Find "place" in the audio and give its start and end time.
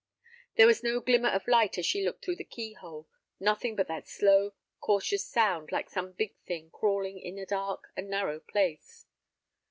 8.39-9.05